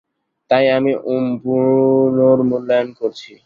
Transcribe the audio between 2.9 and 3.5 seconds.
করছি।